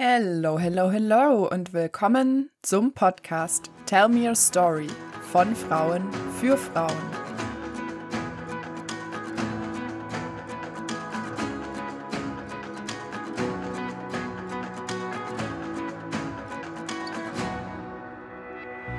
Hello, 0.00 0.60
hello, 0.60 0.92
hello 0.92 1.48
und 1.50 1.72
willkommen 1.72 2.50
zum 2.62 2.92
Podcast 2.92 3.68
Tell 3.84 4.08
Me 4.08 4.28
Your 4.28 4.36
Story 4.36 4.86
von 5.32 5.56
Frauen 5.56 6.08
für 6.38 6.56
Frauen. 6.56 6.94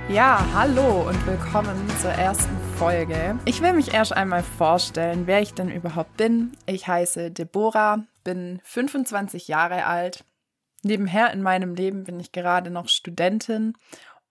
Ja, 0.09 0.45
hallo 0.53 1.07
und 1.07 1.25
willkommen 1.25 1.77
zur 2.01 2.11
ersten 2.11 2.57
Folge. 2.75 3.39
Ich 3.45 3.61
will 3.61 3.71
mich 3.71 3.93
erst 3.93 4.11
einmal 4.11 4.43
vorstellen, 4.43 5.27
wer 5.27 5.41
ich 5.41 5.53
denn 5.53 5.71
überhaupt 5.71 6.17
bin. 6.17 6.57
Ich 6.65 6.89
heiße 6.89 7.31
Deborah, 7.31 8.03
bin 8.25 8.59
25 8.65 9.47
Jahre 9.47 9.85
alt, 9.85 10.25
Nebenher 10.83 11.31
in 11.31 11.41
meinem 11.41 11.75
Leben 11.75 12.03
bin 12.03 12.19
ich 12.19 12.31
gerade 12.31 12.69
noch 12.69 12.87
Studentin 12.87 13.73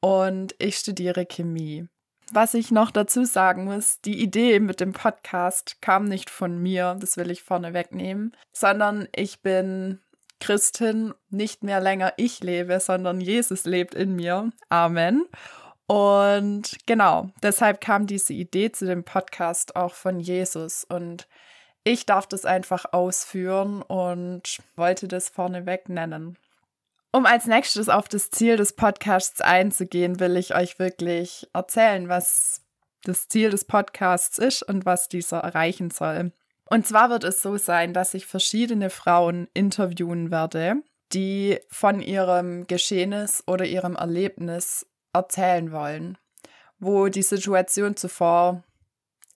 und 0.00 0.54
ich 0.58 0.76
studiere 0.78 1.26
Chemie. 1.26 1.88
Was 2.30 2.54
ich 2.54 2.70
noch 2.70 2.90
dazu 2.90 3.24
sagen 3.24 3.64
muss, 3.64 4.00
die 4.02 4.22
Idee 4.22 4.60
mit 4.60 4.80
dem 4.80 4.92
Podcast 4.92 5.80
kam 5.80 6.04
nicht 6.04 6.28
von 6.28 6.58
mir, 6.58 6.96
das 7.00 7.16
will 7.16 7.30
ich 7.30 7.42
vorne 7.42 7.72
wegnehmen, 7.72 8.36
sondern 8.52 9.08
ich 9.14 9.40
bin 9.40 10.00
Christin, 10.40 11.14
nicht 11.30 11.62
mehr 11.62 11.80
länger 11.80 12.12
ich 12.16 12.40
lebe, 12.40 12.80
sondern 12.80 13.20
Jesus 13.20 13.64
lebt 13.64 13.94
in 13.94 14.14
mir. 14.14 14.50
Amen. 14.68 15.24
Und 15.86 16.76
genau, 16.84 17.30
deshalb 17.42 17.80
kam 17.80 18.06
diese 18.06 18.34
Idee 18.34 18.70
zu 18.72 18.84
dem 18.84 19.04
Podcast 19.04 19.74
auch 19.74 19.94
von 19.94 20.20
Jesus 20.20 20.84
und 20.84 21.26
ich 21.88 22.04
darf 22.04 22.26
das 22.26 22.44
einfach 22.44 22.92
ausführen 22.92 23.82
und 23.82 24.58
wollte 24.76 25.08
das 25.08 25.30
vorneweg 25.30 25.88
nennen. 25.88 26.36
Um 27.10 27.24
als 27.24 27.46
nächstes 27.46 27.88
auf 27.88 28.08
das 28.08 28.30
Ziel 28.30 28.56
des 28.56 28.74
Podcasts 28.74 29.40
einzugehen, 29.40 30.20
will 30.20 30.36
ich 30.36 30.54
euch 30.54 30.78
wirklich 30.78 31.48
erzählen, 31.54 32.10
was 32.10 32.60
das 33.04 33.28
Ziel 33.28 33.48
des 33.48 33.64
Podcasts 33.64 34.38
ist 34.38 34.62
und 34.62 34.84
was 34.84 35.08
dieser 35.08 35.38
erreichen 35.38 35.90
soll. 35.90 36.32
Und 36.66 36.86
zwar 36.86 37.08
wird 37.08 37.24
es 37.24 37.40
so 37.40 37.56
sein, 37.56 37.94
dass 37.94 38.12
ich 38.12 38.26
verschiedene 38.26 38.90
Frauen 38.90 39.48
interviewen 39.54 40.30
werde, 40.30 40.82
die 41.14 41.58
von 41.70 42.02
ihrem 42.02 42.66
Geschehnis 42.66 43.42
oder 43.46 43.64
ihrem 43.64 43.96
Erlebnis 43.96 44.86
erzählen 45.14 45.72
wollen, 45.72 46.18
wo 46.78 47.08
die 47.08 47.22
Situation 47.22 47.96
zuvor 47.96 48.62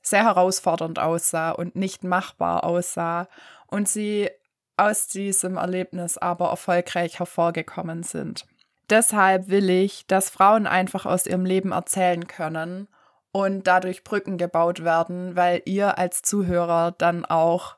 sehr 0.03 0.25
herausfordernd 0.25 0.99
aussah 0.99 1.53
und 1.53 1.77
nicht 1.77 2.05
machbar 2.05 2.65
aussah 2.65 3.29
und 3.69 3.89
sie 3.89 4.31
aus 4.77 5.07
diesem 5.07 5.57
Erlebnis 5.57 6.19
aber 6.19 6.51
erfolgreich 6.51 7.19
hervorgekommen 7.19 8.03
sind. 8.03 8.47
Deshalb 8.91 9.49
will 9.49 9.71
ich, 9.71 10.07
dass 10.07 10.29
Frauen 10.29 10.67
einfach 10.67 11.07
aus 11.07 11.27
ihrem 11.27 11.45
Leben 11.45 11.73
erzählen 11.73 12.27
können 12.27 12.89
und 13.31 13.67
dadurch 13.67 14.05
Brücken 14.05 14.37
gebaut 14.39 14.85
werden, 14.85 15.37
weil 15.37 15.63
ihr 15.65 15.99
als 15.99 16.23
Zuhörer 16.23 16.93
dann 16.99 17.25
auch 17.25 17.77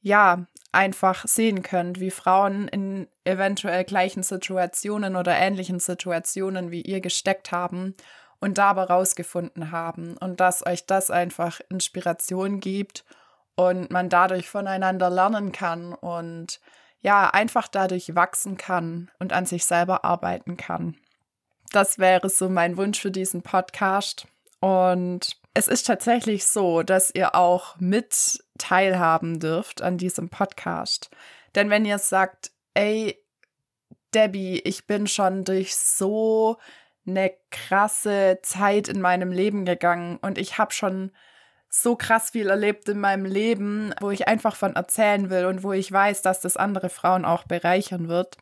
ja 0.00 0.46
einfach 0.72 1.26
sehen 1.26 1.62
könnt, 1.62 2.00
wie 2.00 2.10
Frauen 2.10 2.68
in 2.68 3.06
eventuell 3.24 3.84
gleichen 3.84 4.22
Situationen 4.22 5.14
oder 5.14 5.36
ähnlichen 5.36 5.78
Situationen 5.78 6.70
wie 6.70 6.82
ihr 6.82 7.00
gesteckt 7.00 7.52
haben 7.52 7.94
und 8.44 8.58
dabei 8.58 8.82
rausgefunden 8.82 9.70
haben 9.70 10.18
und 10.18 10.38
dass 10.38 10.66
euch 10.66 10.84
das 10.84 11.10
einfach 11.10 11.60
Inspiration 11.70 12.60
gibt 12.60 13.02
und 13.54 13.90
man 13.90 14.10
dadurch 14.10 14.50
voneinander 14.50 15.08
lernen 15.08 15.50
kann 15.50 15.94
und 15.94 16.60
ja, 17.00 17.30
einfach 17.30 17.68
dadurch 17.68 18.14
wachsen 18.14 18.58
kann 18.58 19.10
und 19.18 19.32
an 19.32 19.46
sich 19.46 19.64
selber 19.64 20.04
arbeiten 20.04 20.58
kann. 20.58 20.94
Das 21.72 21.98
wäre 21.98 22.28
so 22.28 22.50
mein 22.50 22.76
Wunsch 22.76 23.00
für 23.00 23.10
diesen 23.10 23.40
Podcast. 23.40 24.26
Und 24.60 25.38
es 25.54 25.66
ist 25.66 25.86
tatsächlich 25.86 26.44
so, 26.44 26.82
dass 26.82 27.14
ihr 27.14 27.34
auch 27.34 27.76
mit 27.78 28.44
teilhaben 28.58 29.40
dürft 29.40 29.80
an 29.80 29.96
diesem 29.96 30.28
Podcast. 30.28 31.08
Denn 31.54 31.70
wenn 31.70 31.86
ihr 31.86 31.98
sagt, 31.98 32.50
ey, 32.74 33.18
Debbie, 34.14 34.60
ich 34.66 34.86
bin 34.86 35.06
schon 35.06 35.44
durch 35.44 35.74
so 35.74 36.58
eine 37.06 37.32
krasse 37.50 38.38
Zeit 38.42 38.88
in 38.88 39.00
meinem 39.00 39.32
Leben 39.32 39.64
gegangen 39.64 40.18
und 40.22 40.38
ich 40.38 40.58
habe 40.58 40.72
schon 40.72 41.10
so 41.68 41.96
krass 41.96 42.30
viel 42.30 42.48
erlebt 42.48 42.88
in 42.88 43.00
meinem 43.00 43.24
Leben, 43.24 43.92
wo 44.00 44.10
ich 44.10 44.28
einfach 44.28 44.54
von 44.54 44.76
erzählen 44.76 45.28
will 45.28 45.46
und 45.46 45.64
wo 45.64 45.72
ich 45.72 45.90
weiß, 45.90 46.22
dass 46.22 46.40
das 46.40 46.56
andere 46.56 46.88
Frauen 46.88 47.24
auch 47.24 47.44
bereichern 47.44 48.08
wird, 48.08 48.36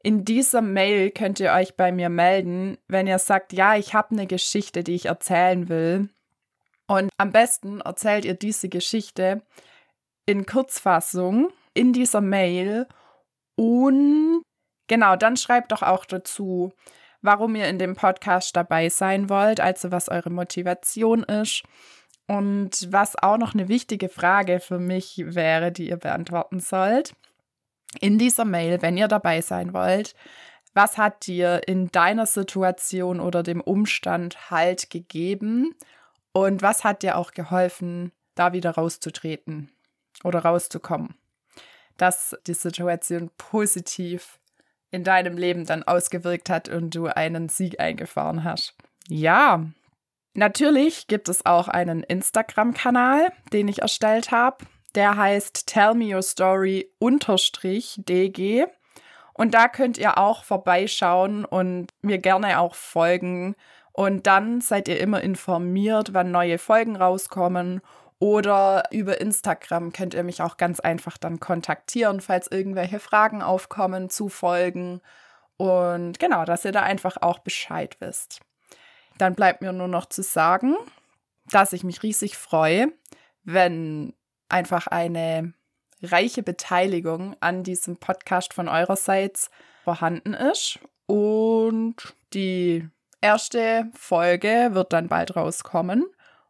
In 0.03 0.25
dieser 0.25 0.62
Mail 0.62 1.10
könnt 1.10 1.41
ihr 1.41 1.53
euch 1.53 1.76
bei 1.76 1.93
mir 1.93 2.09
melden, 2.09 2.78
wenn 2.88 3.06
ihr 3.06 3.19
sagt, 3.19 3.53
ja, 3.53 3.76
ich 3.76 3.93
habe 3.94 4.12
eine 4.12 4.26
Geschichte, 4.26 4.82
die 4.84 4.94
ich 4.94 5.06
erzählen 5.06 5.69
will. 5.69 6.09
Und 6.87 7.11
am 7.19 7.33
besten 7.33 7.81
erzählt 7.81 8.25
ihr 8.25 8.35
diese 8.35 8.69
Geschichte 8.69 9.43
in 10.25 10.47
Kurzfassung 10.47 11.51
in 11.75 11.93
dieser 11.93 12.21
Mail. 12.21 12.87
Und 13.57 14.43
genau, 14.89 15.17
dann 15.17 15.37
schreibt 15.37 15.73
doch 15.73 15.83
auch 15.83 16.05
dazu, 16.05 16.73
warum 17.23 17.57
ihr 17.57 17.69
in 17.69 17.79
dem 17.79 17.97
Podcast 17.97 18.57
dabei 18.57 18.89
sein 18.89 19.29
wollt, 19.29 19.61
also 19.61 19.91
was 19.91 20.09
eure 20.09 20.31
Motivation 20.31 21.23
ist. 21.25 21.63
Und 22.29 22.93
was 22.93 23.17
auch 23.17 23.39
noch 23.39 23.55
eine 23.55 23.69
wichtige 23.69 24.09
Frage 24.09 24.59
für 24.59 24.81
mich 24.81 25.23
wäre, 25.25 25.71
die 25.71 25.91
ihr 25.91 25.97
beantworten 25.97 26.59
sollt. 26.59 27.15
In 28.01 28.19
dieser 28.19 28.45
Mail, 28.45 28.83
wenn 28.83 28.97
ihr 28.97 29.07
dabei 29.07 29.41
sein 29.41 29.73
wollt, 29.73 30.15
was 30.75 30.99
hat 30.99 31.27
dir 31.27 31.63
in 31.67 31.89
deiner 31.93 32.27
Situation 32.27 33.21
oder 33.21 33.43
dem 33.43 33.61
Umstand 33.61 34.51
Halt 34.51 34.91
gegeben 34.91 35.75
und 36.37 36.63
was 36.63 36.85
hat 36.85 37.03
dir 37.03 37.17
auch 37.17 37.33
geholfen, 37.33 38.13
da 38.35 38.53
wieder 38.53 38.73
rauszutreten 38.73 39.71
oder 40.25 40.41
rauszukommen? 40.41 41.15
dass 41.97 42.37
die 42.47 42.55
Situation 42.55 43.31
positiv 43.37 44.39
in 44.91 45.05
deinem 45.05 45.37
Leben 45.37 45.67
dann 45.67 45.83
ausgewirkt 45.83 46.49
hat 46.51 46.69
und 46.69 46.95
du 46.95 47.07
einen 47.07 47.49
Sieg 47.49 47.81
eingefahren 47.81 48.45
hast. 48.45 48.75
Ja, 49.09 49.65
natürlich 50.35 51.07
gibt 51.07 51.29
es 51.29 51.45
auch 51.45 51.69
einen 51.69 52.03
Instagram-Kanal, 52.03 53.33
den 53.53 53.69
ich 53.69 53.83
erstellt 53.83 54.31
habe. 54.31 54.65
Der 54.95 55.17
heißt 55.17 55.67
Tell 55.67 55.95
Me 55.95 56.15
Your 56.15 56.23
Story 56.23 56.91
DG. 57.01 58.67
Und 59.35 59.53
da 59.53 59.69
könnt 59.69 59.99
ihr 59.99 60.17
auch 60.17 60.45
vorbeischauen 60.45 61.45
und 61.45 61.93
mir 62.01 62.19
gerne 62.19 62.59
auch 62.59 62.75
folgen. 62.75 63.55
Und 63.97 64.27
dann 64.27 64.61
seid 64.61 64.89
ihr 64.89 65.01
immer 65.01 65.23
informiert, 65.23 66.12
wann 66.12 66.31
neue 66.31 66.59
Folgen 66.59 66.97
rauskommen 66.97 67.81
oder 68.19 68.83
über 68.91 69.23
Instagram 69.23 69.91
könnt 69.95 70.12
ihr 70.12 70.23
mich 70.23 70.43
auch 70.43 70.59
ganz 70.59 70.81
einfach 70.81 71.17
dann 71.17 71.41
kontaktieren, 71.41 72.21
falls 72.21 72.47
irgendwelche 72.47 73.01
Fragen 73.01 73.41
aufkommen 73.41 74.11
zu 74.11 74.29
Folgen. 74.29 75.01
Und 75.56 76.19
genau, 76.19 76.45
dass 76.45 76.67
ihr 76.67 76.73
da 76.73 76.83
einfach 76.83 77.17
auch 77.23 77.39
Bescheid 77.39 77.97
wisst. 77.99 78.41
Dann 79.17 79.35
bleibt 79.35 79.62
mir 79.62 79.73
nur 79.73 79.89
noch 79.89 80.05
zu 80.05 80.23
sagen, 80.23 80.77
dass 81.51 81.73
ich 81.73 81.83
mich 81.83 82.03
riesig 82.03 82.37
freue, 82.37 82.93
wenn 83.45 84.12
einfach 84.51 84.89
eine 84.89 85.55
reiche 86.03 86.43
Beteiligung 86.43 87.35
an 87.41 87.62
diesem 87.62 87.97
Podcast 87.97 88.53
von 88.53 88.69
eurerseits 88.69 89.51
vorhanden 89.85 90.35
ist. 90.35 90.81
Und 91.06 92.15
die 92.35 92.91
erste 93.26 93.91
Folge 93.94 94.70
wird 94.73 94.93
dann 94.93 95.08
bald 95.08 95.37
rauskommen. 95.37 96.06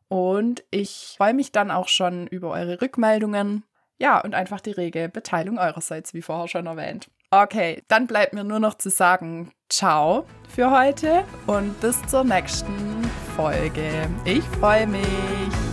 Und 0.09 0.63
ich 0.71 1.15
freue 1.17 1.35
mich 1.35 1.51
dann 1.51 1.71
auch 1.71 1.89
schon 1.89 2.27
über 2.29 2.51
eure 2.51 2.81
Rückmeldungen. 2.81 3.65
Ja, 3.99 4.21
und 4.21 4.35
einfach 4.35 4.61
die 4.61 4.73
rege 4.73 5.09
Beteiligung 5.09 5.59
eurerseits, 5.59 6.15
wie 6.15 6.23
vorher 6.23 6.49
schon 6.49 6.67
erwähnt. 6.67 7.09
Okay, 7.31 7.83
dann 7.89 8.07
bleibt 8.07 8.35
mir 8.35 8.45
nur 8.45 8.61
noch 8.61 8.75
zu 8.75 8.91
sagen, 8.91 9.51
ciao 9.69 10.27
für 10.55 10.71
heute 10.71 11.25
und 11.47 11.81
bis 11.81 12.01
zur 12.07 12.23
nächsten 12.23 13.03
Folge. 13.35 14.09
Ich 14.25 14.45
freue 14.45 14.87
mich. 14.87 15.66